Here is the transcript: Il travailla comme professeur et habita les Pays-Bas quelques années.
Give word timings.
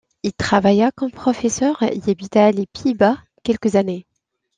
Il 0.23 0.33
travailla 0.33 0.89
comme 0.89 1.11
professeur 1.11 1.83
et 1.83 2.01
habita 2.09 2.49
les 2.49 2.65
Pays-Bas 2.65 3.19
quelques 3.43 3.75
années. 3.75 4.07